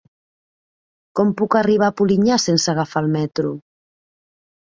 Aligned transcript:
Com 1.19 1.33
puc 1.41 1.57
arribar 1.59 1.89
a 1.93 1.95
Polinyà 2.01 2.39
sense 2.47 2.73
agafar 2.75 3.05
el 3.07 3.11
metro? 3.19 3.53